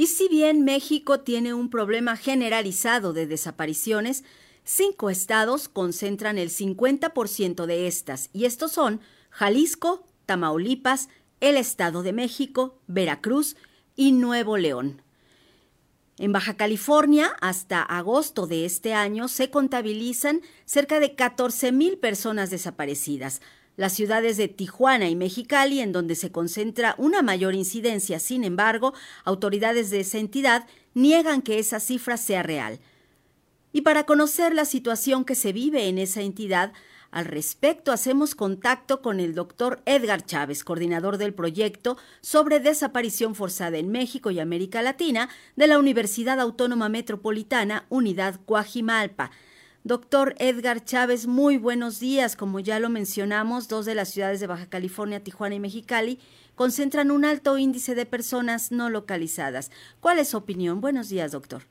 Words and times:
Y 0.00 0.06
si 0.06 0.28
bien 0.28 0.64
México 0.64 1.20
tiene 1.20 1.52
un 1.52 1.68
problema 1.68 2.16
generalizado 2.16 3.12
de 3.12 3.26
desapariciones, 3.26 4.24
cinco 4.64 5.10
estados 5.10 5.68
concentran 5.68 6.38
el 6.38 6.48
50% 6.48 7.66
de 7.66 7.86
estas, 7.86 8.30
y 8.32 8.46
estos 8.46 8.72
son 8.72 9.02
Jalisco, 9.28 10.08
Tamaulipas, 10.24 11.10
el 11.40 11.58
Estado 11.58 12.02
de 12.02 12.14
México, 12.14 12.80
Veracruz 12.86 13.56
y 13.94 14.12
Nuevo 14.12 14.56
León. 14.56 15.02
En 16.16 16.32
Baja 16.32 16.56
California, 16.56 17.36
hasta 17.42 17.82
agosto 17.82 18.46
de 18.46 18.64
este 18.64 18.94
año, 18.94 19.28
se 19.28 19.50
contabilizan 19.50 20.40
cerca 20.64 20.98
de 20.98 21.14
14 21.14 21.72
mil 21.72 21.98
personas 21.98 22.48
desaparecidas. 22.48 23.42
Las 23.80 23.94
ciudades 23.94 24.36
de 24.36 24.46
Tijuana 24.46 25.08
y 25.08 25.16
Mexicali, 25.16 25.80
en 25.80 25.90
donde 25.90 26.14
se 26.14 26.30
concentra 26.30 26.94
una 26.98 27.22
mayor 27.22 27.54
incidencia, 27.54 28.20
sin 28.20 28.44
embargo, 28.44 28.92
autoridades 29.24 29.88
de 29.88 30.00
esa 30.00 30.18
entidad 30.18 30.66
niegan 30.92 31.40
que 31.40 31.58
esa 31.58 31.80
cifra 31.80 32.18
sea 32.18 32.42
real. 32.42 32.78
Y 33.72 33.80
para 33.80 34.04
conocer 34.04 34.54
la 34.54 34.66
situación 34.66 35.24
que 35.24 35.34
se 35.34 35.54
vive 35.54 35.88
en 35.88 35.96
esa 35.96 36.20
entidad, 36.20 36.74
al 37.10 37.24
respecto, 37.24 37.90
hacemos 37.90 38.34
contacto 38.34 39.00
con 39.00 39.18
el 39.18 39.34
doctor 39.34 39.80
Edgar 39.86 40.26
Chávez, 40.26 40.62
coordinador 40.62 41.16
del 41.16 41.32
proyecto 41.32 41.96
sobre 42.20 42.60
desaparición 42.60 43.34
forzada 43.34 43.78
en 43.78 43.90
México 43.90 44.30
y 44.30 44.40
América 44.40 44.82
Latina 44.82 45.30
de 45.56 45.68
la 45.68 45.78
Universidad 45.78 46.38
Autónoma 46.38 46.90
Metropolitana, 46.90 47.86
Unidad 47.88 48.40
Coajimalpa. 48.44 49.30
Doctor 49.82 50.34
Edgar 50.38 50.84
Chávez, 50.84 51.26
muy 51.26 51.56
buenos 51.56 52.00
días. 52.00 52.36
Como 52.36 52.60
ya 52.60 52.78
lo 52.78 52.90
mencionamos, 52.90 53.66
dos 53.66 53.86
de 53.86 53.94
las 53.94 54.10
ciudades 54.10 54.38
de 54.38 54.46
Baja 54.46 54.68
California, 54.68 55.24
Tijuana 55.24 55.54
y 55.54 55.60
Mexicali, 55.60 56.18
concentran 56.54 57.10
un 57.10 57.24
alto 57.24 57.56
índice 57.56 57.94
de 57.94 58.04
personas 58.04 58.72
no 58.72 58.90
localizadas. 58.90 59.70
¿Cuál 60.00 60.18
es 60.18 60.28
su 60.28 60.36
opinión? 60.36 60.82
Buenos 60.82 61.08
días, 61.08 61.32
doctor. 61.32 61.62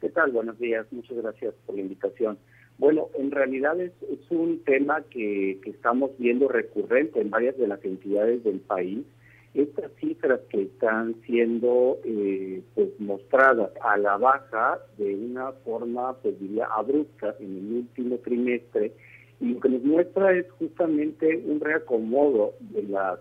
¿Qué 0.00 0.08
tal? 0.08 0.32
Buenos 0.32 0.58
días. 0.58 0.84
Muchas 0.90 1.16
gracias 1.18 1.54
por 1.64 1.76
la 1.76 1.82
invitación. 1.82 2.38
Bueno, 2.78 3.08
en 3.16 3.30
realidad 3.30 3.80
es, 3.80 3.92
un 4.30 4.58
tema 4.64 5.02
que, 5.02 5.60
estamos 5.64 6.10
viendo 6.18 6.48
recurrente 6.48 7.20
en 7.20 7.30
varias 7.30 7.56
de 7.56 7.68
las 7.68 7.84
entidades 7.84 8.42
del 8.42 8.58
país. 8.58 9.04
Estas 9.54 9.92
cifras 10.00 10.40
que 10.50 10.62
están 10.62 11.14
siendo 11.24 12.00
eh, 12.04 12.62
pues 12.74 12.88
mostradas 13.12 13.70
a 13.82 13.96
la 13.96 14.16
baja 14.16 14.78
de 14.98 15.14
una 15.14 15.52
forma, 15.64 16.14
pues 16.22 16.38
diría, 16.40 16.66
abrupta 16.66 17.34
en 17.40 17.58
el 17.58 17.76
último 17.76 18.16
trimestre, 18.18 18.92
y 19.40 19.54
lo 19.54 19.60
que 19.60 19.68
nos 19.68 19.82
muestra 19.82 20.32
es 20.32 20.50
justamente 20.52 21.42
un 21.46 21.60
reacomodo 21.60 22.54
de 22.60 22.82
las 22.84 23.18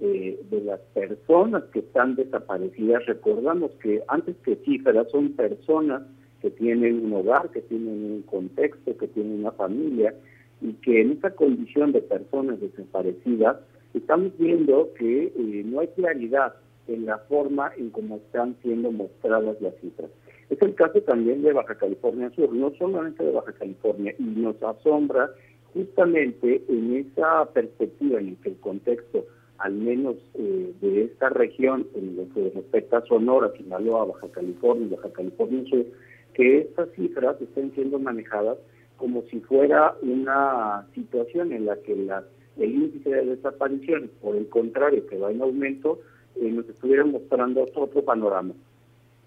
eh, 0.00 0.40
de 0.50 0.60
las 0.62 0.80
personas 0.94 1.62
que 1.72 1.78
están 1.78 2.16
desaparecidas. 2.16 3.06
Recordamos 3.06 3.70
que 3.80 4.02
antes 4.08 4.34
que 4.44 4.56
cifras 4.64 5.08
son 5.12 5.32
personas 5.34 6.02
que 6.40 6.50
tienen 6.50 7.04
un 7.06 7.12
hogar, 7.12 7.50
que 7.50 7.60
tienen 7.60 8.12
un 8.12 8.22
contexto, 8.22 8.96
que 8.96 9.06
tienen 9.06 9.40
una 9.40 9.52
familia 9.52 10.12
y 10.60 10.72
que 10.84 11.02
en 11.02 11.12
esta 11.12 11.30
condición 11.30 11.92
de 11.92 12.02
personas 12.02 12.60
desaparecidas 12.60 13.58
estamos 13.94 14.36
viendo 14.38 14.92
que 14.98 15.26
eh, 15.26 15.62
no 15.64 15.78
hay 15.78 15.88
claridad 15.88 16.54
en 16.92 17.06
la 17.06 17.18
forma 17.18 17.72
en 17.76 17.90
cómo 17.90 18.16
están 18.16 18.56
siendo 18.62 18.90
mostradas 18.90 19.60
las 19.60 19.74
cifras. 19.80 20.10
Es 20.50 20.60
el 20.60 20.74
caso 20.74 21.00
también 21.02 21.42
de 21.42 21.52
Baja 21.52 21.74
California 21.76 22.30
Sur, 22.34 22.52
no 22.52 22.72
solamente 22.78 23.24
de 23.24 23.32
Baja 23.32 23.52
California, 23.52 24.14
y 24.18 24.22
nos 24.22 24.62
asombra 24.62 25.30
justamente 25.72 26.62
en 26.68 26.96
esa 26.96 27.46
perspectiva 27.52 28.20
en 28.20 28.36
el 28.44 28.56
contexto, 28.58 29.24
al 29.58 29.72
menos 29.74 30.16
eh, 30.34 30.72
de 30.80 31.04
esta 31.04 31.30
región, 31.30 31.86
en 31.94 32.16
lo 32.16 32.28
que 32.34 32.52
respecta 32.54 32.98
a 32.98 33.06
Sonora, 33.06 33.52
Sinaloa, 33.56 34.06
Baja 34.06 34.28
California, 34.30 34.94
Baja 34.96 35.12
California 35.12 35.64
Sur, 35.70 35.86
que 36.34 36.58
estas 36.58 36.90
cifras 36.96 37.40
estén 37.40 37.72
siendo 37.74 37.98
manejadas 37.98 38.58
como 38.96 39.22
si 39.30 39.40
fuera 39.40 39.96
una 40.02 40.86
situación 40.94 41.52
en 41.52 41.66
la 41.66 41.76
que 41.76 41.96
la, 41.96 42.24
el 42.56 42.72
índice 42.72 43.10
de 43.10 43.24
desaparición, 43.24 44.10
por 44.20 44.36
el 44.36 44.48
contrario, 44.48 45.06
que 45.06 45.18
va 45.18 45.32
en 45.32 45.42
aumento, 45.42 46.00
eh, 46.36 46.50
nos 46.50 46.68
estuviera 46.68 47.04
mostrando 47.04 47.66
otro 47.74 48.02
panorama. 48.02 48.54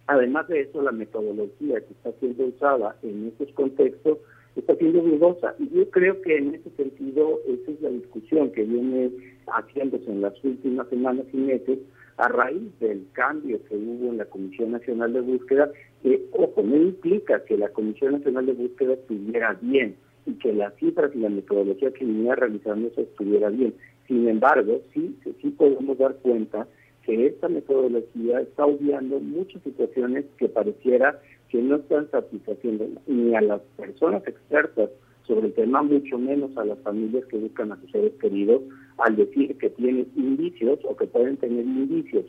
Además 0.07 0.47
de 0.47 0.61
eso, 0.61 0.81
la 0.81 0.91
metodología 0.91 1.81
que 1.81 1.93
está 1.93 2.11
siendo 2.19 2.45
usada 2.45 2.95
en 3.01 3.27
estos 3.27 3.51
contextos 3.53 4.19
está 4.55 4.75
siendo 4.75 5.01
dudosa. 5.01 5.55
Y 5.59 5.69
yo 5.69 5.89
creo 5.89 6.21
que 6.21 6.38
en 6.38 6.55
ese 6.55 6.69
sentido, 6.71 7.39
esa 7.47 7.71
es 7.71 7.81
la 7.81 7.89
discusión 7.89 8.51
que 8.51 8.63
viene 8.63 9.11
haciéndose 9.47 10.09
en 10.11 10.21
las 10.21 10.43
últimas 10.43 10.88
semanas 10.89 11.25
y 11.33 11.38
meses 11.38 11.79
a 12.17 12.27
raíz 12.29 12.79
del 12.79 13.05
cambio 13.13 13.59
que 13.66 13.75
hubo 13.75 14.09
en 14.09 14.17
la 14.17 14.25
Comisión 14.25 14.72
Nacional 14.72 15.13
de 15.13 15.22
Búsqueda, 15.22 15.69
que, 16.01 16.25
ojo, 16.31 16.61
no 16.63 16.75
implica 16.77 17.43
que 17.43 17.57
la 17.57 17.69
Comisión 17.69 18.13
Nacional 18.13 18.45
de 18.45 18.53
Búsqueda 18.53 18.93
estuviera 18.93 19.57
bien 19.61 19.95
y 20.25 20.33
que 20.35 20.53
las 20.53 20.73
cifras 20.75 21.11
y 21.13 21.19
la 21.19 21.29
metodología 21.29 21.91
que 21.91 22.05
venía 22.05 22.35
realizando 22.35 22.87
eso 22.87 23.01
estuviera 23.01 23.49
bien. 23.49 23.73
Sin 24.07 24.27
embargo, 24.27 24.81
sí, 24.93 25.17
sí 25.41 25.49
podemos 25.49 25.97
dar 25.97 26.16
cuenta 26.17 26.67
que 27.05 27.27
esta 27.27 27.47
metodología 27.47 28.41
está 28.41 28.66
obviando 28.66 29.19
muchas 29.19 29.61
situaciones 29.61 30.25
que 30.38 30.49
pareciera 30.49 31.21
que 31.49 31.61
no 31.61 31.75
están 31.75 32.09
satisfaciendo 32.09 32.88
ni 33.05 33.35
a 33.35 33.41
las 33.41 33.61
personas 33.77 34.27
expertas 34.27 34.89
sobre 35.27 35.47
el 35.47 35.53
tema, 35.53 35.83
mucho 35.83 36.17
menos 36.17 36.55
a 36.57 36.66
las 36.66 36.79
familias 36.79 37.25
que 37.25 37.38
buscan 37.38 37.71
a 37.71 37.79
sus 37.81 37.91
seres 37.91 38.13
queridos, 38.19 38.61
al 38.97 39.16
decir 39.16 39.55
que 39.57 39.69
tienen 39.69 40.07
indicios 40.16 40.79
o 40.83 40.95
que 40.95 41.05
pueden 41.05 41.38
tener 41.38 41.63
indicios 41.63 42.25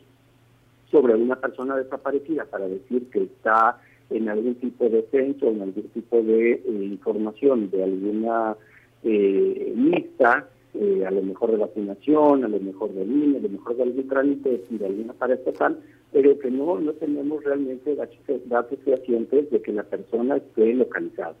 sobre 0.91 1.15
una 1.15 1.35
persona 1.35 1.75
desaparecida 1.75 2.45
para 2.45 2.67
decir 2.67 3.09
que 3.09 3.23
está 3.23 3.79
en 4.09 4.29
algún 4.29 4.55
tipo 4.55 4.87
de 4.89 5.03
censo, 5.11 5.49
en 5.49 5.61
algún 5.61 5.89
tipo 5.89 6.21
de 6.21 6.53
eh, 6.53 6.61
información 6.65 7.69
de 7.69 7.83
alguna 7.83 8.55
eh, 9.03 9.73
lista, 9.75 10.47
eh, 10.79 11.05
a 11.05 11.11
lo 11.11 11.21
mejor 11.21 11.51
de 11.51 11.57
vacunación, 11.57 12.43
a 12.43 12.47
lo 12.47 12.59
mejor 12.59 12.93
de 12.93 13.05
línea, 13.05 13.39
a 13.39 13.43
lo 13.43 13.49
mejor 13.49 13.75
de 13.75 13.83
algún 13.83 14.07
trámite 14.07 14.63
de 14.69 14.85
alguna 14.85 15.13
estatal, 15.33 15.79
pero 16.11 16.37
que 16.39 16.51
no, 16.51 16.79
no 16.79 16.93
tenemos 16.93 17.43
realmente 17.43 17.95
datos 17.95 18.79
fehacientes 18.83 19.49
de 19.51 19.61
que 19.61 19.71
la 19.71 19.83
persona 19.83 20.37
esté 20.37 20.73
localizada. 20.73 21.35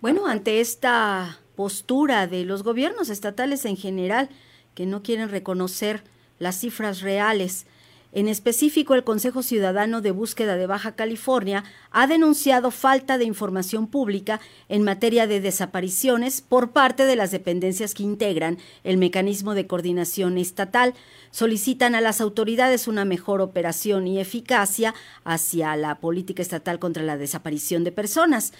Bueno, 0.00 0.26
ante 0.26 0.60
esta 0.60 1.38
postura 1.56 2.26
de 2.26 2.44
los 2.44 2.62
gobiernos 2.62 3.08
estatales 3.08 3.64
en 3.64 3.76
general, 3.76 4.28
que 4.74 4.86
no 4.86 5.02
quieren 5.02 5.30
reconocer 5.30 6.02
las 6.38 6.60
cifras 6.60 7.00
reales, 7.00 7.66
en 8.14 8.28
específico, 8.28 8.94
el 8.94 9.02
Consejo 9.02 9.42
Ciudadano 9.42 10.00
de 10.00 10.12
Búsqueda 10.12 10.54
de 10.56 10.68
Baja 10.68 10.94
California 10.94 11.64
ha 11.90 12.06
denunciado 12.06 12.70
falta 12.70 13.18
de 13.18 13.24
información 13.24 13.88
pública 13.88 14.40
en 14.68 14.84
materia 14.84 15.26
de 15.26 15.40
desapariciones 15.40 16.40
por 16.40 16.70
parte 16.70 17.06
de 17.06 17.16
las 17.16 17.32
dependencias 17.32 17.92
que 17.92 18.04
integran 18.04 18.58
el 18.84 18.98
mecanismo 18.98 19.54
de 19.54 19.66
coordinación 19.66 20.38
estatal. 20.38 20.94
Solicitan 21.32 21.96
a 21.96 22.00
las 22.00 22.20
autoridades 22.20 22.86
una 22.86 23.04
mejor 23.04 23.40
operación 23.40 24.06
y 24.06 24.20
eficacia 24.20 24.94
hacia 25.24 25.74
la 25.74 25.98
política 25.98 26.40
estatal 26.40 26.78
contra 26.78 27.02
la 27.02 27.16
desaparición 27.16 27.82
de 27.82 27.90
personas 27.90 28.52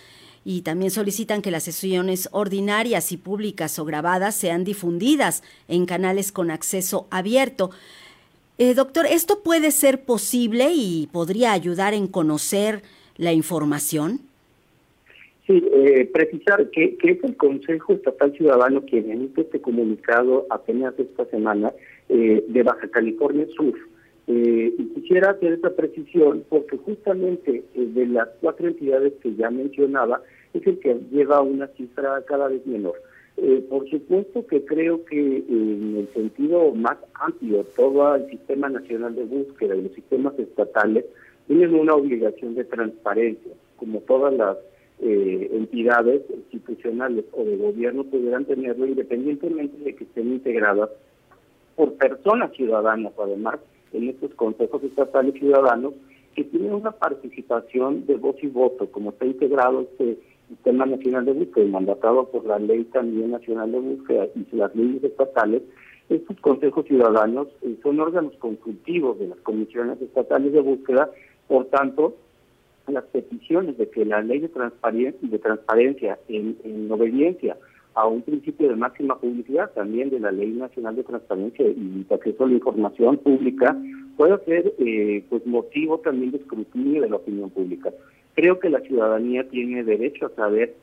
y 0.45 0.63
también 0.63 0.91
solicitan 0.91 1.43
que 1.43 1.51
las 1.51 1.63
sesiones 1.63 2.29
ordinarias 2.33 3.13
y 3.13 3.17
públicas 3.17 3.79
o 3.79 3.85
grabadas 3.85 4.35
sean 4.35 4.65
difundidas 4.65 5.43
en 5.69 5.87
canales 5.87 6.33
con 6.33 6.51
acceso 6.51 7.07
abierto. 7.11 7.71
Eh, 8.57 8.75
doctor, 8.75 9.07
¿esto 9.07 9.41
puede 9.43 9.73
ser 9.73 10.05
posible 10.05 10.71
y 10.73 11.09
podría 11.13 11.53
ayudar 11.53 11.93
en 11.93 12.07
conocer 12.07 12.83
la 13.17 13.33
información? 13.33 14.21
Sí, 15.45 15.63
eh, 15.73 16.09
precisar 16.13 16.71
que, 16.71 16.97
es 17.03 17.25
el 17.25 17.37
Consejo 17.37 17.95
Estatal 17.95 18.33
Ciudadano 18.33 18.83
quien 18.83 19.11
emite 19.11 19.41
este 19.41 19.61
comunicado 19.61 20.47
apenas 20.51 20.95
esta 20.99 21.25
semana 21.27 21.73
eh, 22.09 22.45
de 22.47 22.63
Baja 22.63 22.89
California 22.89 23.45
Sur. 23.57 23.75
y 24.29 24.85
quisiera 24.95 25.31
hacer 25.31 25.55
esta 25.55 25.71
precisión 25.71 26.45
porque 26.49 26.77
justamente 26.79 27.65
de 27.75 28.07
las 28.07 28.29
cuatro 28.41 28.69
entidades 28.69 29.13
que 29.21 29.35
ya 29.35 29.51
mencionaba, 29.51 30.23
es 30.55 30.65
el 30.65 30.79
que 30.79 30.97
lleva 31.11 31.43
una 31.43 31.67
cifra 31.77 32.23
cada 32.27 32.49
vez 32.49 32.65
menor. 32.65 32.95
Eh, 33.37 33.67
por 33.69 33.89
supuesto 33.91 34.47
que 34.47 34.65
creo 34.65 35.05
que 35.05 35.19
en 35.19 35.97
el 35.99 36.09
sentido 36.15 36.73
más 36.73 36.99
amplio, 37.15 37.65
todo 37.77 38.15
el 38.15 38.31
sistema 38.31 38.69
nacional 38.69 39.15
de 39.17 39.25
búsqueda 39.25 39.75
y 39.75 39.83
los 39.83 39.93
sistemas 39.93 40.39
estatales 40.39 41.05
tienen 41.49 41.75
una 41.75 41.95
obligación 41.95 42.55
de 42.55 42.65
transparencia, 42.65 43.53
como 43.77 44.01
todas 44.01 44.33
las 44.35 44.57
eh, 45.01 45.51
entidades 45.53 46.23
institucionales 46.31 47.25
o 47.33 47.45
de 47.45 47.57
gobierno 47.57 48.05
pudieran 48.05 48.45
tenerlo, 48.45 48.87
independientemente 48.87 49.77
de 49.83 49.95
que 49.97 50.05
estén 50.05 50.33
integradas 50.33 50.91
por 51.75 51.95
personas 51.95 52.53
ciudadanas, 52.53 53.13
además, 53.19 53.59
en 53.93 54.11
estos 54.11 54.33
consejos 54.35 54.83
estatales 54.85 55.35
ciudadanos, 55.35 55.95
que 56.37 56.45
tienen 56.45 56.73
una 56.73 56.93
participación 56.93 58.07
de 58.07 58.15
voz 58.15 58.37
y 58.43 58.47
voto, 58.47 58.91
como 58.91 59.11
está 59.11 59.27
integrado 59.27 59.83
este 59.83 60.19
Sistema 60.49 60.87
Nacional 60.87 61.25
de 61.25 61.33
Búsqueda, 61.33 61.67
mandatado 61.67 62.31
por 62.31 62.45
la 62.45 62.59
Ley 62.59 62.85
también 62.85 63.31
Nacional 63.31 63.73
de 63.73 63.79
Búsqueda 63.79 64.29
y 64.35 64.57
las 64.57 64.75
leyes 64.75 65.03
estatales, 65.05 65.63
Estos 66.09 66.39
consejos 66.41 66.85
ciudadanos 66.87 67.49
eh, 67.63 67.77
son 67.83 67.99
órganos 68.01 68.35
consultivos 68.37 69.19
de 69.19 69.29
las 69.29 69.39
comisiones 69.39 70.01
estatales 70.03 70.53
de 70.53 70.61
búsqueda, 70.61 71.11
por 71.49 71.67
tanto, 71.67 72.17
las 72.87 73.05
peticiones 73.05 73.79
de 73.79 73.89
que 73.89 74.05
la 74.05 74.21
ley 74.21 74.41
de 74.41 74.49
transparencia, 74.49 75.19
de 75.23 75.39
transparencia 75.39 76.19
en, 76.29 76.59
en 76.65 76.93
obediencia 76.93 77.57
a 77.95 78.07
un 78.07 78.23
principio 78.23 78.69
de 78.69 78.77
máxima 78.77 79.19
publicidad, 79.19 79.71
también 79.73 80.11
de 80.11 80.21
la 80.21 80.33
Ley 80.33 80.51
Nacional 80.51 80.97
de 80.97 81.05
Transparencia 81.05 81.65
y 81.67 82.07
Acceso 82.11 82.45
a 82.45 82.49
la 82.49 82.55
Información 82.55 83.17
Pública, 83.19 83.77
puede 84.17 84.45
ser 84.45 84.75
eh, 84.79 85.25
pues 85.31 85.47
motivo 85.47 85.99
también 85.99 86.33
de 86.33 86.39
escrutinio 86.39 87.03
de 87.03 87.09
la 87.09 87.17
opinión 87.17 87.51
pública. 87.51 87.93
Creo 88.35 88.59
que 88.59 88.69
la 88.69 88.81
ciudadanía 88.81 89.49
tiene 89.49 89.85
derecho 89.85 90.27
a 90.27 90.35
saber 90.35 90.75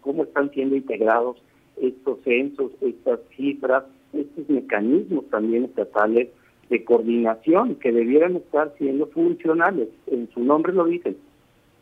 cómo 0.00 0.24
están 0.24 0.50
siendo 0.50 0.76
integrados 0.76 1.38
estos 1.80 2.20
censos, 2.22 2.72
estas 2.80 3.20
cifras, 3.36 3.84
estos 4.12 4.48
mecanismos 4.48 5.24
también 5.30 5.64
estatales 5.64 6.28
de 6.68 6.84
coordinación 6.84 7.76
que 7.76 7.92
debieran 7.92 8.36
estar 8.36 8.72
siendo 8.78 9.06
funcionales. 9.06 9.88
En 10.06 10.28
su 10.32 10.40
nombre 10.40 10.72
lo 10.72 10.84
dicen, 10.84 11.16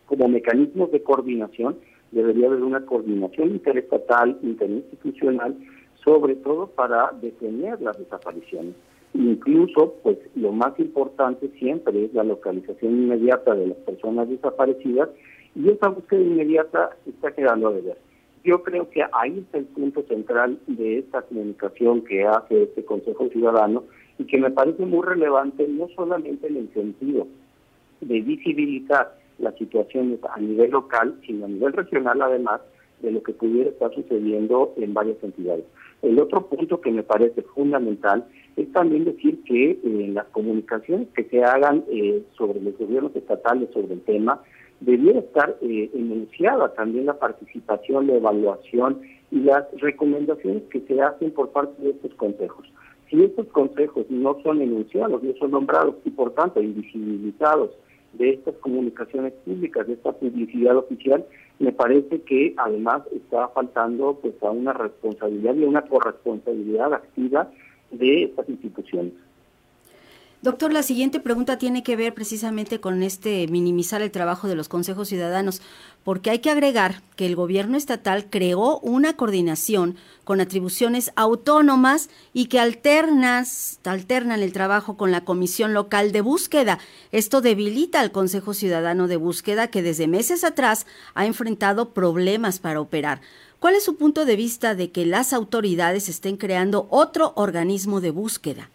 como 0.07 0.29
mecanismos 0.29 0.91
de 0.93 1.03
coordinación 1.03 1.77
debería 2.11 2.47
haber 2.47 2.63
una 2.63 2.85
coordinación 2.85 3.51
interestatal, 3.51 4.39
interinstitucional, 4.43 5.57
sobre 6.05 6.37
todo 6.37 6.67
para 6.69 7.11
detener 7.21 7.81
las 7.81 7.99
desapariciones. 7.99 8.75
Incluso, 9.15 9.95
pues 10.03 10.19
lo 10.35 10.53
más 10.53 10.79
importante 10.79 11.49
siempre 11.59 12.05
es 12.05 12.15
la 12.15 12.25
localización 12.25 12.93
inmediata 12.93 13.55
de 13.55 13.69
las 13.69 13.77
personas 13.79 14.29
desaparecidas 14.29 15.11
y 15.55 15.69
esa 15.69 15.89
búsqueda 15.89 16.23
inmediata 16.23 16.91
está 17.07 17.31
quedando 17.33 17.69
a 17.69 17.73
deber. 17.73 17.99
Yo 18.43 18.63
creo 18.63 18.89
que 18.91 19.05
ahí 19.13 19.39
está 19.39 19.59
el 19.59 19.67
punto 19.67 20.03
central 20.05 20.59
de 20.67 20.99
esta 20.99 21.23
comunicación 21.23 22.03
que 22.03 22.25
hace 22.25 22.65
este 22.65 22.85
Consejo 22.85 23.29
Ciudadano 23.29 23.85
y 24.19 24.25
que 24.25 24.39
me 24.39 24.51
parece 24.51 24.85
muy 24.85 25.05
relevante 25.07 25.69
no 25.69 25.89
solamente 25.95 26.47
en 26.49 26.57
el 26.57 26.73
sentido 26.73 27.27
de 28.01 28.21
visibilizar 28.21 29.15
las 29.39 29.55
situaciones 29.57 30.19
a 30.35 30.41
nivel 30.41 30.71
local, 30.71 31.17
sino 31.27 31.45
a 31.45 31.49
nivel 31.49 31.73
regional 31.73 32.21
además 32.23 32.61
de 33.01 33.13
lo 33.13 33.23
que 33.23 33.33
pudiera 33.33 33.71
estar 33.71 33.95
sucediendo 33.95 34.73
en 34.77 34.95
varias 34.95 35.23
entidades. 35.23 35.65
El 36.03 36.19
otro 36.19 36.47
punto 36.47 36.81
que 36.81 36.91
me 36.91 37.03
parece 37.03 37.43
fundamental 37.43 38.25
es 38.57 38.71
también 38.73 39.05
decir 39.05 39.43
que 39.45 39.71
eh, 39.71 40.11
las 40.13 40.27
comunicaciones 40.27 41.09
que 41.15 41.25
se 41.25 41.43
hagan 41.43 41.85
eh, 41.91 42.23
sobre 42.37 42.61
los 42.61 42.77
gobiernos 42.77 43.15
estatales 43.17 43.71
sobre 43.73 43.95
el 43.95 44.01
tema, 44.03 44.41
debiera 44.81 45.21
estar 45.21 45.57
eh, 45.63 45.91
enunciada 45.95 46.75
también 46.75 47.07
la 47.07 47.19
participación, 47.19 48.09
la 48.09 48.15
evaluación 48.15 49.01
y 49.31 49.41
las 49.41 49.65
recomendaciones 49.81 50.65
que 50.65 50.81
se 50.81 51.01
hacen 51.01 51.31
por 51.31 51.51
parte 51.51 51.83
de 51.83 51.91
estos 51.91 52.15
consejos. 52.15 52.67
Si 53.09 53.23
estos 53.23 53.47
consejos 53.49 54.07
no 54.11 54.39
son 54.43 54.61
enunciados, 54.61 55.23
no 55.23 55.33
son 55.35 55.53
nombrados 55.53 55.97
y 56.05 56.11
por 56.11 56.33
tanto 56.35 56.63
invisibilizados 56.63 57.71
de 58.15 58.31
estas 58.31 58.55
comunicaciones 58.57 59.33
públicas, 59.45 59.87
de 59.87 59.95
esta 59.95 60.13
publicidad 60.13 60.77
oficial, 60.77 61.25
me 61.59 61.73
parece 61.73 62.21
que 62.23 62.55
además 62.57 63.03
está 63.15 63.49
faltando 63.49 64.19
pues 64.21 64.35
a 64.43 64.51
una 64.51 64.73
responsabilidad 64.73 65.55
y 65.55 65.65
una 65.65 65.83
corresponsabilidad 65.83 66.93
activa 66.93 67.51
de 67.93 68.25
estas 68.25 68.49
instituciones. 68.49 69.13
Doctor, 70.43 70.73
la 70.73 70.83
siguiente 70.83 71.21
pregunta 71.21 71.57
tiene 71.57 71.85
que 71.85 71.95
ver 71.95 72.15
precisamente 72.15 72.81
con 72.81 73.05
este 73.05 73.47
minimizar 73.47 74.03
el 74.03 74.11
trabajo 74.11 74.49
de 74.49 74.57
los 74.57 74.69
consejos 74.69 75.07
ciudadanos, 75.07 75.63
porque 76.03 76.31
hay 76.31 76.41
que 76.41 76.51
agregar 76.51 77.01
que 77.15 77.27
el 77.27 77.37
gobierno 77.37 77.77
estatal 77.77 78.27
creó 78.29 78.81
una 78.81 79.13
coordinación 79.13 79.95
con 80.25 80.41
atribuciones 80.41 81.13
autónomas 81.15 82.11
y 82.33 82.47
que 82.47 82.59
alternas, 82.59 83.79
alternan 83.85 84.43
el 84.43 84.53
trabajo 84.53 84.97
con 84.97 85.13
la 85.13 85.25
Comisión 85.25 85.75
Local 85.75 86.11
de 86.11 86.23
Búsqueda. 86.23 86.81
Esto 87.13 87.41
debilita 87.41 88.01
al 88.01 88.11
Consejo 88.11 88.53
Ciudadano 88.53 89.07
de 89.07 89.19
Búsqueda 89.19 89.69
que 89.69 89.81
desde 89.81 90.09
meses 90.09 90.43
atrás 90.43 90.87
ha 91.15 91.25
enfrentado 91.25 91.91
problemas 91.91 92.59
para 92.59 92.81
operar. 92.81 93.21
¿Cuál 93.61 93.77
es 93.77 93.85
su 93.85 93.95
punto 93.95 94.25
de 94.25 94.35
vista 94.35 94.75
de 94.75 94.91
que 94.91 95.07
las 95.07 95.33
autoridades 95.33 96.09
estén 96.09 96.37
creando 96.37 96.89
otro 96.91 97.33
organismo 97.37 98.01
de 98.01 98.11
búsqueda? 98.11 98.71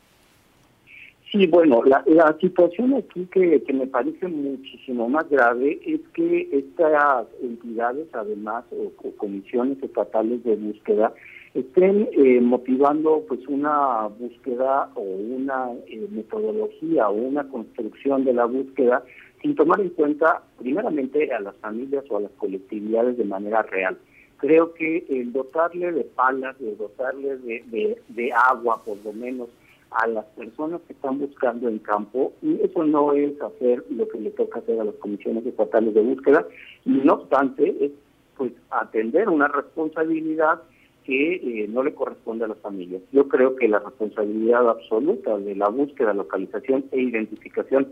Sí, 1.32 1.46
bueno, 1.46 1.84
la, 1.84 2.38
situación 2.40 2.94
aquí 2.94 3.28
que, 3.34 3.62
me 3.74 3.86
parece 3.88 4.30
muchísimo 4.30 5.10
más 5.10 5.30
grave 5.30 5.78
es 5.86 6.00
que 6.14 6.48
estas 6.54 7.28
entidades, 7.42 8.08
además, 8.14 8.64
o, 8.72 8.92
comisiones 9.18 9.82
estatales 9.84 10.42
de 10.46 10.56
búsqueda, 10.56 11.14
estén 11.54 12.08
eh, 12.14 12.40
motivando 12.40 13.26
pues 13.28 13.46
una 13.48 14.08
búsqueda 14.08 14.90
o 14.96 15.02
una 15.02 15.72
eh, 15.88 16.08
metodología 16.12 17.10
o 17.10 17.14
una 17.14 17.46
construcción 17.50 18.24
de 18.24 18.34
la 18.34 18.46
búsqueda 18.46 19.04
sin 19.42 19.56
tomar 19.56 19.82
en 19.82 19.90
cuenta 19.90 20.44
primeramente 20.60 21.34
a 21.34 21.42
las 21.42 21.58
familias 21.58 22.06
o 22.10 22.18
a 22.18 22.22
las 22.22 22.32
colectividades 22.38 23.18
de 23.18 23.26
manera 23.26 23.64
real. 23.64 23.98
Creo 24.38 24.74
que 24.74 25.06
el 25.10 25.34
dotarle 25.34 25.92
de 25.92 26.04
palas, 26.04 26.56
el 26.62 26.78
dotarle 26.78 27.38
de, 27.38 27.98
de 28.08 28.32
agua 28.32 28.82
por 28.86 28.98
lo 29.04 29.12
menos, 29.12 29.50
a 29.92 30.08
las 30.08 30.26
personas 30.26 30.82
que 30.82 30.94
están 30.94 31.20
buscando 31.20 31.68
en 31.68 31.80
campo 31.80 32.34
y 32.42 32.62
eso 32.62 32.84
no 32.84 33.14
es 33.14 33.42
hacer 33.42 33.84
lo 33.90 34.08
que 34.08 34.20
le 34.20 34.32
toca 34.32 34.60
hacer 34.60 34.80
a 34.80 34.84
las 34.84 34.96
comisiones 34.96 35.46
estatales 35.46 35.94
de 35.94 36.02
búsqueda 36.02 36.46
y 36.86 36.92
no 36.92 37.14
obstante 37.14 37.86
es 37.86 37.92
pues 38.38 38.52
atender 38.70 39.30
una 39.30 39.48
responsabilidad 39.48 40.62
que 41.04 41.36
eh, 41.36 41.68
no 41.70 41.84
le 41.84 41.96
corresponde 41.96 42.46
a 42.46 42.50
las 42.50 42.58
familias. 42.58 43.02
Yo 43.14 43.28
creo 43.30 43.56
que 43.56 43.68
la 43.68 43.80
responsabilidad 43.80 44.70
absoluta 44.70 45.38
de 45.38 45.56
la 45.56 45.70
búsqueda, 45.70 46.14
localización 46.14 46.86
e 46.92 47.02
identificación 47.02 47.88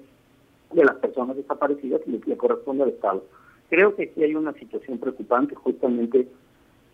de 0.74 0.84
las 0.84 0.98
personas 0.98 1.38
desaparecidas 1.38 2.02
le, 2.08 2.20
le 2.26 2.38
corresponde 2.38 2.84
al 2.84 2.90
Estado. 2.90 3.24
Creo 3.70 3.96
que 3.96 4.04
aquí 4.04 4.24
hay 4.24 4.36
una 4.36 4.54
situación 4.54 5.00
preocupante 5.00 5.56
justamente 5.56 6.28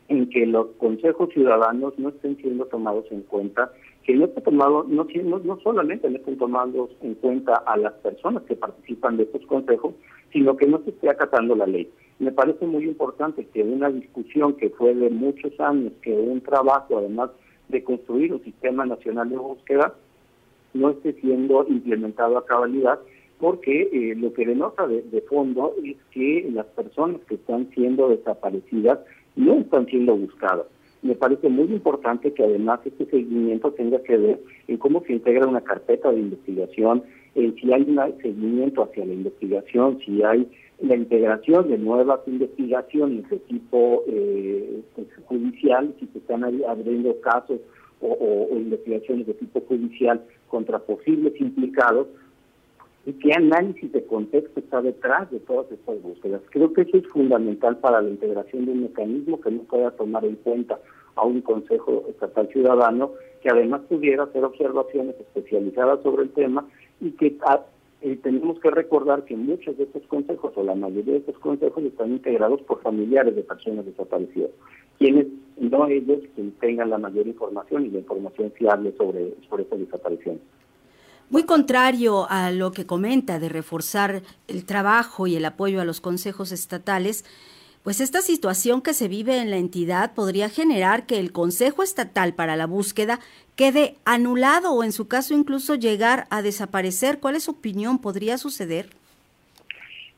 en 0.07 0.29
que 0.29 0.45
los 0.45 0.67
consejos 0.77 1.29
ciudadanos 1.33 1.97
no 1.97 2.09
estén 2.09 2.37
siendo 2.37 2.65
tomados 2.65 3.05
en 3.11 3.21
cuenta, 3.21 3.71
que 4.03 4.15
no 4.15 4.25
esté 4.25 4.41
tomado, 4.41 4.85
no, 4.87 5.05
no, 5.05 5.59
solamente 5.61 6.09
no 6.09 6.17
estén 6.17 6.37
tomados 6.37 6.89
en 7.01 7.15
cuenta 7.15 7.55
a 7.65 7.77
las 7.77 7.93
personas 7.93 8.43
que 8.43 8.55
participan 8.55 9.17
de 9.17 9.23
estos 9.23 9.45
consejos, 9.45 9.93
sino 10.33 10.57
que 10.57 10.67
no 10.67 10.79
se 10.83 10.89
esté 10.89 11.09
acatando 11.09 11.55
la 11.55 11.67
ley. 11.67 11.89
Me 12.19 12.31
parece 12.31 12.65
muy 12.65 12.85
importante 12.85 13.45
que 13.53 13.63
una 13.63 13.89
discusión 13.89 14.55
que 14.55 14.69
fue 14.69 14.93
de 14.95 15.09
muchos 15.09 15.59
años, 15.59 15.93
que 16.01 16.13
un 16.13 16.41
trabajo 16.41 16.97
además 16.97 17.29
de 17.69 17.83
construir 17.83 18.33
un 18.33 18.43
sistema 18.43 18.85
nacional 18.85 19.29
de 19.29 19.37
búsqueda, 19.37 19.93
no 20.73 20.89
esté 20.89 21.13
siendo 21.13 21.65
implementado 21.67 22.37
a 22.37 22.45
cabalidad, 22.45 22.99
porque 23.39 23.89
eh, 23.91 24.15
lo 24.15 24.33
que 24.33 24.45
denota 24.45 24.87
de, 24.87 25.01
de 25.01 25.21
fondo 25.21 25.73
es 25.83 25.97
que 26.11 26.49
las 26.53 26.65
personas 26.67 27.21
que 27.27 27.35
están 27.35 27.69
siendo 27.73 28.09
desaparecidas 28.09 28.99
no 29.35 29.55
están 29.55 29.85
siendo 29.87 30.15
buscadas. 30.15 30.65
Me 31.01 31.15
parece 31.15 31.49
muy 31.49 31.65
importante 31.65 32.31
que 32.33 32.43
además 32.43 32.79
este 32.85 33.05
seguimiento 33.05 33.71
tenga 33.71 34.01
que 34.03 34.17
ver 34.17 34.39
en 34.67 34.77
cómo 34.77 35.03
se 35.05 35.13
integra 35.13 35.47
una 35.47 35.61
carpeta 35.61 36.11
de 36.11 36.19
investigación, 36.19 37.03
en 37.33 37.55
si 37.55 37.73
hay 37.73 37.81
un 37.83 37.99
seguimiento 38.21 38.83
hacia 38.83 39.05
la 39.05 39.13
investigación, 39.13 39.99
si 40.05 40.21
hay 40.21 40.47
la 40.79 40.95
integración 40.95 41.69
de 41.69 41.77
nuevas 41.77 42.19
investigaciones 42.27 43.29
de 43.29 43.37
tipo 43.37 44.03
eh, 44.07 44.81
pues, 44.95 45.07
judicial, 45.25 45.93
si 45.99 46.07
se 46.07 46.19
están 46.19 46.43
abriendo 46.43 47.19
casos 47.21 47.59
o 48.03 48.47
investigaciones 48.51 49.27
de 49.27 49.35
tipo 49.35 49.61
judicial 49.61 50.23
contra 50.47 50.79
posibles 50.79 51.39
implicados, 51.39 52.07
y 53.05 53.13
qué 53.13 53.33
análisis 53.33 53.91
de 53.91 54.05
contexto 54.05 54.59
está 54.59 54.81
detrás 54.81 55.29
de 55.31 55.39
todas 55.39 55.71
estas 55.71 56.01
búsquedas. 56.01 56.41
Creo 56.51 56.71
que 56.73 56.81
eso 56.81 56.97
es 56.97 57.07
fundamental 57.07 57.77
para 57.77 58.01
la 58.01 58.09
integración 58.09 58.65
de 58.65 58.73
un 58.73 58.83
mecanismo 58.83 59.41
que 59.41 59.51
no 59.51 59.63
pueda 59.63 59.91
tomar 59.91 60.23
en 60.25 60.35
cuenta 60.35 60.79
a 61.15 61.25
un 61.25 61.41
Consejo 61.41 62.05
Estatal 62.09 62.47
Ciudadano 62.49 63.11
que 63.41 63.49
además 63.49 63.81
pudiera 63.89 64.23
hacer 64.23 64.43
observaciones 64.43 65.15
especializadas 65.19 66.01
sobre 66.03 66.23
el 66.23 66.29
tema 66.29 66.67
y 66.99 67.11
que 67.11 67.37
ah, 67.47 67.65
eh, 68.01 68.17
tenemos 68.21 68.59
que 68.59 68.69
recordar 68.69 69.25
que 69.25 69.35
muchos 69.35 69.77
de 69.77 69.85
estos 69.85 70.03
consejos 70.07 70.53
o 70.55 70.63
la 70.63 70.75
mayoría 70.75 71.13
de 71.13 71.19
estos 71.19 71.39
consejos 71.39 71.83
están 71.83 72.11
integrados 72.11 72.61
por 72.61 72.81
familiares 72.81 73.35
de 73.35 73.43
personas 73.43 73.85
desaparecidas, 73.85 74.51
quienes 74.99 75.27
no 75.57 75.87
ellos 75.87 76.19
quienes 76.35 76.53
tengan 76.59 76.91
la 76.91 76.97
mayor 76.99 77.27
información 77.27 77.85
y 77.85 77.89
la 77.89 77.99
información 77.99 78.51
fiable 78.51 78.93
sobre, 78.97 79.33
sobre 79.49 79.63
esta 79.63 79.75
desaparición. 79.75 80.39
Muy 81.31 81.43
contrario 81.43 82.29
a 82.29 82.51
lo 82.51 82.73
que 82.73 82.85
comenta 82.85 83.39
de 83.39 83.47
reforzar 83.47 84.21
el 84.49 84.65
trabajo 84.65 85.27
y 85.27 85.37
el 85.37 85.45
apoyo 85.45 85.79
a 85.79 85.85
los 85.85 86.01
consejos 86.01 86.51
estatales, 86.51 87.23
pues 87.83 88.01
esta 88.01 88.19
situación 88.19 88.81
que 88.81 88.93
se 88.93 89.07
vive 89.07 89.37
en 89.37 89.49
la 89.49 89.55
entidad 89.55 90.13
podría 90.13 90.49
generar 90.49 91.05
que 91.05 91.21
el 91.21 91.31
Consejo 91.31 91.83
Estatal 91.83 92.33
para 92.33 92.57
la 92.57 92.67
Búsqueda 92.67 93.21
quede 93.55 93.95
anulado 94.03 94.73
o 94.73 94.83
en 94.83 94.91
su 94.91 95.07
caso 95.07 95.33
incluso 95.33 95.75
llegar 95.75 96.25
a 96.31 96.41
desaparecer. 96.41 97.19
¿Cuál 97.21 97.37
es 97.37 97.43
su 97.43 97.51
opinión? 97.51 97.99
¿Podría 97.99 98.37
suceder? 98.37 98.87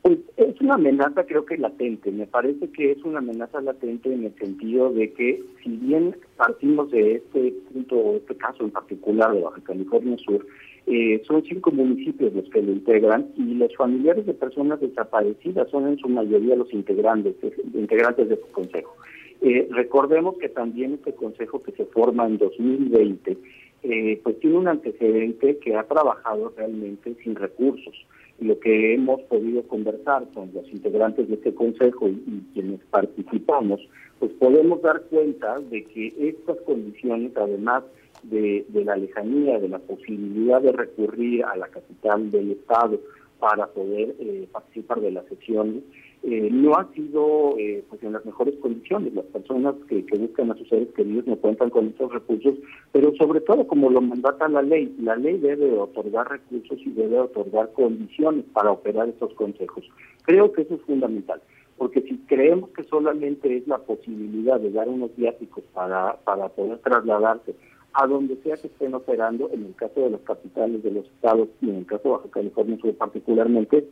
Pues 0.02 0.18
es 0.38 0.60
una 0.62 0.74
amenaza 0.74 1.26
creo 1.26 1.46
que 1.46 1.58
latente, 1.58 2.12
me 2.12 2.26
parece 2.26 2.72
que 2.72 2.92
es 2.92 3.04
una 3.04 3.20
amenaza 3.20 3.62
latente 3.62 4.12
en 4.12 4.26
el 4.26 4.36
sentido 4.40 4.92
de 4.92 5.14
que 5.14 5.44
si 5.64 5.70
bien 5.78 6.16
partimos 6.38 6.90
de 6.90 7.18
este 7.18 7.54
punto, 7.72 8.16
este 8.16 8.36
caso 8.36 8.64
en 8.64 8.72
particular 8.72 9.32
de 9.32 9.42
Baja 9.42 9.62
California 9.62 10.18
Sur, 10.18 10.44
eh, 10.86 11.22
son 11.26 11.44
cinco 11.44 11.72
municipios 11.72 12.34
los 12.34 12.50
que 12.50 12.62
lo 12.62 12.74
integran 12.74 13.30
y 13.38 13.54
los 13.54 13.74
familiares 13.76 14.26
de 14.26 14.34
personas 14.34 14.82
desaparecidas 14.82 15.70
son 15.70 15.88
en 15.88 15.98
su 15.98 16.10
mayoría 16.10 16.58
los 16.58 16.74
integrantes, 16.74 17.36
integrantes 17.74 18.28
de 18.28 18.36
este 18.36 18.52
consejo. 18.52 18.94
Eh, 19.42 19.68
recordemos 19.72 20.38
que 20.38 20.50
también 20.50 20.94
este 20.94 21.14
consejo 21.14 21.64
que 21.64 21.72
se 21.74 21.86
forma 21.86 22.26
en 22.26 22.38
2020, 22.38 23.38
eh, 23.84 24.20
pues 24.24 24.40
tiene 24.40 24.58
un 24.58 24.68
antecedente 24.68 25.58
que 25.58 25.76
ha 25.76 25.84
trabajado 25.84 26.54
realmente 26.56 27.16
sin 27.24 27.36
recursos. 27.36 27.94
Lo 28.40 28.60
que 28.60 28.94
hemos 28.94 29.22
podido 29.24 29.64
conversar 29.64 30.28
con 30.34 30.50
los 30.54 30.68
integrantes 30.72 31.30
de 31.30 31.36
este 31.36 31.54
consejo 31.54 32.10
y, 32.10 32.44
quienes 32.54 32.82
participamos, 32.90 33.82
pues 34.20 34.32
podemos 34.34 34.82
dar 34.82 35.02
cuenta 35.04 35.60
de 35.60 35.84
que 35.86 36.14
estas 36.20 36.58
condiciones, 36.62 37.32
además 37.36 37.84
de, 38.24 38.66
la 38.86 38.96
lejanía, 38.96 39.60
de 39.60 39.70
la 39.70 39.80
posibilidad 39.80 40.62
de 40.62 40.72
recurrir 40.72 41.44
a 41.46 41.56
la 41.56 41.68
capital 41.68 42.32
del 42.32 42.52
Estado 42.52 43.00
para 43.40 43.68
poder 43.68 44.16
eh, 44.20 44.48
participar 44.52 45.02
de 45.02 45.12
las 45.12 45.26
sesiones, 45.26 45.84
eh, 46.24 46.48
no 46.50 46.76
ha 46.76 46.90
sido 46.94 47.56
eh, 47.58 47.84
pues 47.90 48.02
en 48.02 48.14
las 48.14 48.26
mejores 48.26 48.56
condiciones. 48.62 49.14
Las 49.14 49.26
personas 49.26 49.76
que, 49.90 50.06
que, 50.06 50.18
buscan 50.18 50.52
a 50.52 50.56
sus 50.56 50.70
seres 50.70 50.88
queridos 50.96 51.28
no 51.28 51.36
cuentan 51.36 51.70
con 51.70 51.88
estos 51.88 52.14
recursos, 52.14 52.56
pero 52.94 53.14
sobre 53.16 53.42
todo 53.42 53.68
como 53.68 53.90
lo 53.90 54.00
mandata 54.00 54.48
la 54.48 54.62
ley, 54.62 54.96
la 55.02 55.18
ley 55.18 55.38
debe 55.38 55.78
otorgar 55.78 56.30
recursos 56.30 56.80
y 56.80 56.92
debe 56.92 57.20
otorgar 57.20 57.74
condiciones 57.74 58.46
para 58.54 58.72
operar 58.72 59.10
estos 59.10 59.34
consejos. 59.34 59.84
Creo 60.24 60.54
que 60.54 60.62
eso 60.62 60.76
es 60.76 60.82
fundamental, 60.84 61.42
porque 61.78 62.02
si 62.04 62.18
creemos 62.20 62.70
que 62.70 62.86
solamente 62.86 63.58
es 63.58 63.68
la 63.68 63.80
posibilidad 63.80 64.62
de 64.62 64.72
dar 64.72 64.88
unos 64.88 65.14
viáticos 65.18 65.66
para, 65.74 66.16
para 66.24 66.48
poder 66.48 66.78
trasladarse 66.78 67.54
a 67.94 68.08
donde 68.08 68.38
sea 68.38 68.56
que 68.58 68.68
estén 68.68 68.94
operando, 68.94 69.50
en 69.54 69.66
el 69.66 69.76
caso 69.76 70.02
de 70.02 70.10
las 70.10 70.22
capitales 70.22 70.82
de 70.84 70.92
los 70.92 71.06
estados 71.06 71.50
y 71.62 71.70
en 71.70 71.78
el 71.78 71.86
caso 71.86 72.04
de 72.04 72.10
Baja 72.10 72.30
California 72.32 72.78
Sur 72.82 72.96
particularmente, 72.96 73.88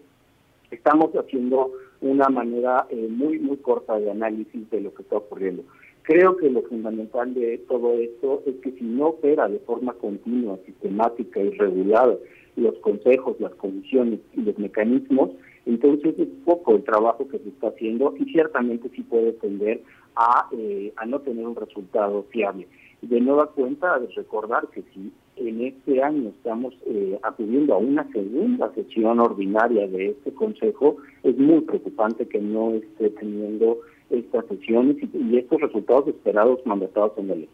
estamos 0.72 1.12
haciendo 1.14 1.72
una 2.02 2.30
manera 2.30 2.88
eh, 2.90 3.08
muy, 3.10 3.38
muy 3.40 3.58
corta 3.58 4.00
de 4.00 4.10
análisis 4.10 4.70
de 4.72 4.82
lo 4.82 4.94
que 4.94 5.04
está 5.04 5.18
ocurriendo. 5.18 5.64
Creo 6.04 6.36
que 6.38 6.50
lo 6.50 6.64
fundamental 6.64 7.34
de 7.36 7.60
todo 7.70 7.94
esto 7.94 8.42
es 8.48 8.56
que 8.56 8.72
si 8.72 8.84
no 8.84 9.10
opera 9.10 9.48
de 9.48 9.60
forma 9.60 9.94
continua, 9.94 10.58
sistemática 10.66 11.40
y 11.40 11.52
regulada 11.52 12.18
los 12.56 12.76
consejos, 12.80 13.40
las 13.40 13.54
comisiones 13.56 14.20
y 14.34 14.42
los 14.42 14.58
mecanismos, 14.58 15.30
entonces 15.66 16.16
es 16.18 16.28
poco 16.44 16.76
el 16.76 16.84
trabajo 16.84 17.28
que 17.28 17.38
se 17.38 17.50
está 17.50 17.68
haciendo 17.68 18.16
y 18.18 18.26
ciertamente 18.26 18.90
sí 18.96 19.04
puede 19.04 19.34
tender 19.34 19.82
a, 20.16 20.48
eh, 20.52 20.94
a 20.96 21.06
no 21.06 21.20
tener 21.20 21.46
un 21.46 21.56
resultado 21.56 22.24
fiable. 22.30 22.68
De 23.02 23.20
nueva 23.20 23.48
cuenta, 23.48 24.00
recordar 24.16 24.68
que 24.68 24.84
si 24.94 25.12
en 25.38 25.62
este 25.62 26.04
año 26.04 26.30
estamos 26.30 26.74
eh, 26.86 27.20
acudiendo 27.24 27.74
a 27.74 27.78
una 27.78 28.08
segunda 28.12 28.72
sesión 28.76 29.20
ordinaria 29.20 29.88
de 29.88 30.10
este 30.10 30.32
Consejo, 30.34 30.98
es 31.24 31.38
muy 31.38 31.62
preocupante 31.62 32.28
que 32.28 32.40
no 32.40 32.76
esté 32.76 33.10
teniendo 33.10 33.80
estas 34.12 34.46
sesiones 34.48 34.98
y, 35.14 35.38
estos 35.38 35.62
resultados 35.62 36.08
esperados 36.10 36.60
mandatados 36.66 37.14
en 37.18 37.28
la 37.30 37.36
ley. 37.36 37.50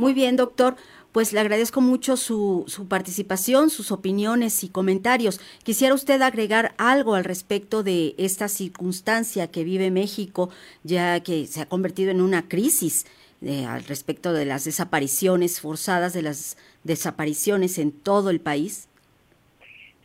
Muy 0.00 0.14
bien, 0.14 0.34
doctor. 0.36 0.76
Pues 1.12 1.34
le 1.34 1.40
agradezco 1.40 1.82
mucho 1.82 2.16
su, 2.16 2.64
su 2.68 2.88
participación, 2.88 3.68
sus 3.68 3.92
opiniones 3.92 4.64
y 4.64 4.70
comentarios. 4.70 5.42
Quisiera 5.62 5.94
usted 5.94 6.22
agregar 6.22 6.74
algo 6.78 7.16
al 7.16 7.24
respecto 7.24 7.82
de 7.82 8.14
esta 8.16 8.48
circunstancia 8.48 9.50
que 9.50 9.62
vive 9.62 9.90
México, 9.90 10.48
ya 10.84 11.20
que 11.20 11.46
se 11.46 11.60
ha 11.60 11.68
convertido 11.68 12.10
en 12.12 12.22
una 12.22 12.48
crisis 12.48 13.04
al 13.68 13.84
respecto 13.84 14.32
de 14.32 14.46
las 14.46 14.64
desapariciones 14.64 15.60
forzadas, 15.60 16.14
de 16.14 16.22
las 16.22 16.56
desapariciones 16.82 17.76
en 17.76 17.92
todo 17.92 18.30
el 18.30 18.40
país? 18.40 18.88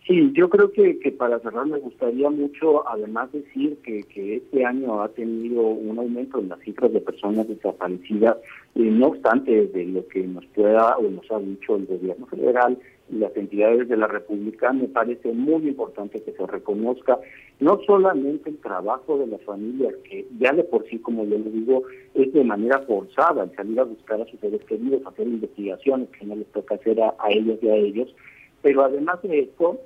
Sí, 0.08 0.32
yo 0.34 0.48
creo 0.50 0.72
que, 0.72 1.00
que 1.00 1.12
para 1.12 1.40
cerrar 1.40 1.66
me 1.66 1.80
gustaría 1.80 2.30
mucho, 2.30 2.88
además 2.88 3.32
decir 3.32 3.76
que, 3.84 4.04
que 4.04 4.36
este 4.36 4.64
año 4.64 5.02
ha 5.02 5.10
tenido 5.10 5.62
un 5.64 5.98
aumento 5.98 6.38
en 6.38 6.50
las 6.50 6.60
cifras 6.60 6.94
de 6.94 7.02
personas 7.02 7.48
desaparecidas, 7.48 8.38
y 8.76 8.84
no 8.84 9.08
obstante 9.08 9.66
de 9.66 9.86
lo 9.86 10.08
que 10.08 10.22
nos 10.28 10.46
pueda 10.48 10.96
o 10.98 11.10
nos 11.10 11.32
ha 11.32 11.40
dicho 11.40 11.76
el 11.76 11.88
gobierno 11.88 12.28
federal, 12.28 12.78
y 13.10 13.16
las 13.16 13.36
entidades 13.36 13.90
de 13.90 13.98
la 13.98 14.06
República, 14.06 14.72
me 14.74 14.88
parece 14.88 15.32
muy 15.32 15.68
importante 15.68 16.22
que 16.22 16.34
se 16.34 16.46
reconozca 16.46 17.18
no 17.60 17.80
solamente 17.88 18.52
el 18.52 18.58
trabajo 18.58 19.18
de 19.18 19.26
las 19.26 19.42
familias, 19.42 19.96
que 20.08 20.28
ya 20.40 20.52
de 20.54 20.66
por 20.66 20.88
sí, 20.88 21.00
como 21.00 21.24
yo 21.26 21.40
le 21.40 21.50
digo, 21.50 21.82
es 22.14 22.32
de 22.32 22.44
manera 22.44 22.78
forzada 22.82 23.46
el 23.46 23.56
salir 23.56 23.80
a 23.80 23.86
buscar 23.86 24.22
a 24.22 24.26
sus 24.28 24.40
seres 24.40 24.64
queridos, 24.66 25.02
hacer 25.08 25.28
investigaciones 25.28 26.10
que 26.10 26.28
no 26.28 26.36
les 26.36 26.48
toca 26.52 26.76
hacer 26.76 27.02
a, 27.02 27.16
a 27.18 27.32
ellos 27.32 27.58
y 27.64 27.70
a 27.70 27.76
ellos, 27.76 28.16
pero 28.62 28.84
además 28.84 29.22
de 29.22 29.42
esto, 29.42 29.80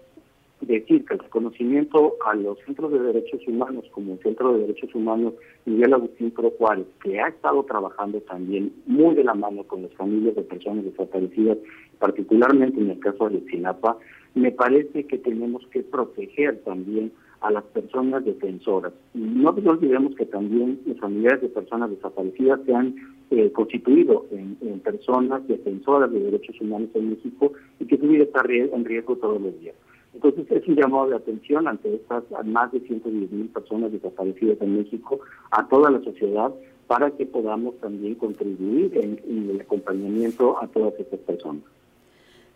decir 0.62 1.06
que 1.06 1.14
el 1.14 1.20
reconocimiento 1.20 2.16
a 2.26 2.36
los 2.36 2.60
centros 2.66 2.92
de 2.92 3.00
derechos 3.00 3.42
humanos, 3.48 3.86
como 3.92 4.14
el 4.14 4.20
Centro 4.20 4.54
de 4.54 4.62
Derechos 4.62 4.94
Humanos 4.94 5.34
Miguel 5.66 5.94
Agustín 5.94 6.32
Pro 6.32 6.52
Juárez, 6.58 6.86
que 7.02 7.20
ha 7.20 7.28
estado 7.28 7.64
trabajando 7.64 8.20
también 8.22 8.74
muy 8.86 9.16
de 9.16 9.24
la 9.24 9.34
mano 9.34 9.64
con 9.64 9.84
las 9.84 9.94
familias 9.94 10.36
de 10.36 10.42
personas 10.44 10.84
desaparecidas, 10.84 11.58
particularmente 11.98 12.80
en 12.80 12.90
el 12.92 13.00
caso 13.00 13.30
de 13.30 13.42
Sinapa, 13.50 13.98
me 14.36 14.52
parece 14.52 15.06
que 15.06 15.18
tenemos 15.18 15.66
que 15.68 15.82
proteger 15.82 16.60
también 16.64 17.12
a 17.42 17.52
las 17.52 17.64
personas 17.66 18.26
defensoras. 18.26 18.94
No 19.14 19.50
olvidemos 19.50 20.14
que 20.16 20.26
también 20.26 20.80
las 20.86 20.98
familiares 21.00 21.42
de 21.42 21.50
personas 21.50 21.90
desaparecidas 21.90 22.60
se 22.66 22.76
han 22.76 22.96
eh, 23.32 23.52
constituido 23.52 24.26
en, 24.32 24.58
en, 24.62 24.80
personas 24.82 25.48
defensoras 25.48 26.12
de 26.12 26.20
derechos 26.20 26.60
humanos 26.60 26.90
en 26.96 27.12
México 27.12 27.54
y 27.80 27.86
que 27.86 27.98
su 27.98 28.08
vida 28.08 28.24
está 28.24 28.42
en 28.50 28.84
riesgo 28.84 29.16
todos 29.16 29.42
los 29.42 29.58
días. 29.62 29.76
Entonces 30.14 30.46
es 30.50 30.68
un 30.68 30.76
llamado 30.76 31.10
de 31.10 31.16
atención 31.16 31.68
ante 31.68 31.94
estas 31.94 32.24
más 32.46 32.72
de 32.72 32.80
110 32.82 33.32
mil 33.32 33.48
personas 33.50 33.92
desaparecidas 33.92 34.60
en 34.62 34.78
México, 34.78 35.20
a 35.52 35.68
toda 35.68 35.92
la 35.92 36.02
sociedad, 36.04 36.52
para 36.88 37.12
que 37.12 37.26
podamos 37.26 37.78
también 37.80 38.16
contribuir 38.16 38.98
en, 38.98 39.22
en 39.28 39.50
el 39.52 39.62
acompañamiento 39.62 40.62
a 40.62 40.68
todas 40.68 40.94
estas 41.00 41.20
personas. 41.20 41.64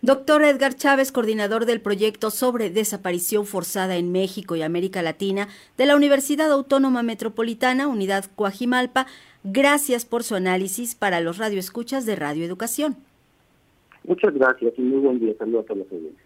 Doctor 0.01 0.43
Edgar 0.43 0.75
Chávez, 0.75 1.13
coordinador 1.13 1.65
del 1.65 1.79
proyecto 1.79 2.29
sobre 2.29 2.69
desaparición 2.69 3.45
forzada 3.45 3.95
en 3.95 4.11
México 4.11 4.57
y 4.57 4.61
América 4.61 5.01
Latina 5.01 5.47
de 5.77 5.85
la 5.85 5.95
Universidad 5.95 6.51
Autónoma 6.51 7.03
Metropolitana, 7.03 7.87
Unidad 7.87 8.25
Coajimalpa, 8.35 9.05
gracias 9.45 10.03
por 10.03 10.23
su 10.23 10.35
análisis 10.35 10.95
para 10.95 11.21
los 11.21 11.37
radioescuchas 11.37 12.05
de 12.05 12.17
Radio 12.17 12.43
Educación. 12.43 12.97
Muchas 14.05 14.33
gracias 14.33 14.73
y 14.77 14.81
muy 14.81 14.99
buen 14.99 15.19
día. 15.19 15.35
Saludos 15.37 15.63
a 15.63 15.67
todos 15.67 15.79
los 15.79 15.91
oyentes. 15.93 16.25